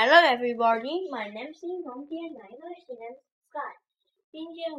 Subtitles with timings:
[0.00, 3.74] Hello everybody, my name is 林天南，English name Sky。
[4.30, 4.72] 今天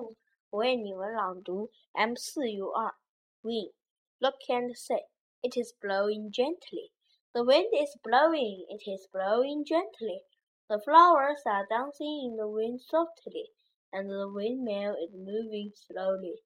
[0.49, 2.95] 我为你们朗读 M 四 U 二
[3.41, 5.07] Wind。Look and say,
[5.41, 6.91] it is blowing gently.
[7.33, 10.23] The wind is blowing, it is blowing gently.
[10.69, 13.51] The flowers are dancing in the wind softly,
[13.91, 16.43] and the windmill is moving slowly.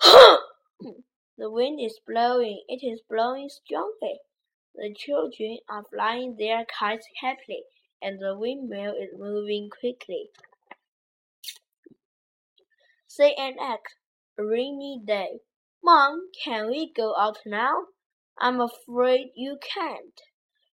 [1.37, 4.19] the wind is blowing, it is blowing strongly.
[4.80, 7.64] The children are flying their kites happily,
[8.00, 10.30] and the windmill is moving quickly.
[13.08, 13.96] Say and act.
[14.38, 15.40] A rainy day.
[15.82, 17.88] Mom, can we go out now?
[18.38, 20.20] I'm afraid you can't.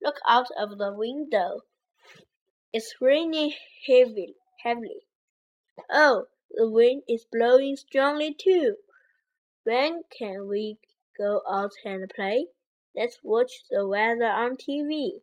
[0.00, 1.60] Look out of the window.
[2.72, 3.52] It's raining
[3.86, 4.34] heavily.
[4.62, 5.06] heavily.
[5.90, 8.76] Oh, the wind is blowing strongly too.
[9.64, 10.78] When can we
[11.18, 12.46] go out and play?
[12.96, 15.22] Let's watch the weather on TV.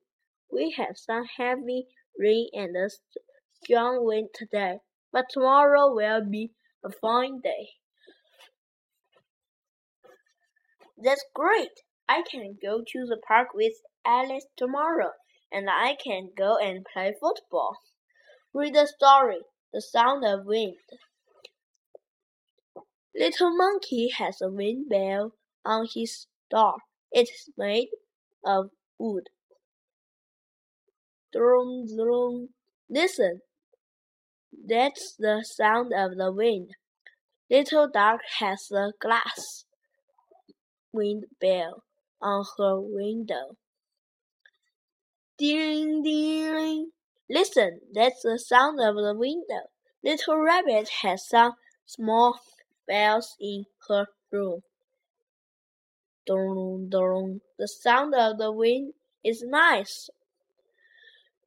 [0.50, 2.90] We have some heavy rain and a
[3.62, 4.80] strong wind today,
[5.12, 7.72] but tomorrow will be a fine day.
[10.98, 11.82] That's great.
[12.08, 13.74] I can go to the park with
[14.06, 15.12] Alice tomorrow,
[15.52, 17.78] and I can go and play football.
[18.54, 19.42] Read the story,
[19.74, 20.78] The Sound of Wind.
[23.14, 25.34] Little Monkey has a wind bell
[25.66, 26.78] on his door.
[27.11, 27.89] It is made
[28.45, 29.30] of wood.
[31.33, 32.50] Drum, drum.
[32.89, 33.41] Listen.
[34.66, 36.72] That's the sound of the wind.
[37.50, 39.66] Little Duck has a glass
[40.91, 41.83] wind bell
[42.22, 43.58] on her window.
[45.38, 46.91] Ding, ding.
[47.30, 49.69] Listen, that's the sound of the window.
[50.03, 51.53] Little Rabbit has some
[51.85, 52.39] small
[52.88, 54.61] bells in her room.
[56.28, 57.39] Dong, dong.
[57.58, 60.09] The sound of the wind is nice.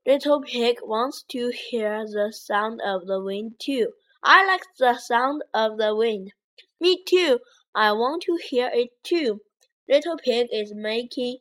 [0.06, 3.92] Little Pig wants to hear the sound of the wind too.
[4.22, 6.32] I like the sound of the wind.
[6.80, 7.40] Me too.
[7.74, 9.42] I want to hear it too.
[9.86, 11.38] Little Pig is making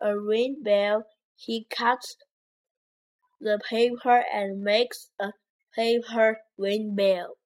[0.00, 1.06] a wind bell.
[1.34, 2.16] He cuts
[3.40, 5.32] the paper and makes a
[5.74, 7.38] paper wind bell.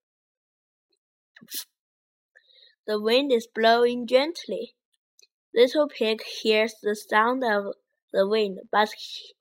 [2.87, 4.75] The wind is blowing gently.
[5.57, 7.75] Little Pig hears the sound of
[8.13, 9.33] the wind, but he,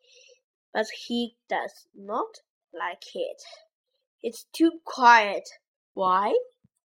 [0.73, 2.39] but he does not
[2.73, 3.43] like it.
[4.23, 5.43] It's too quiet.
[5.93, 6.33] Why?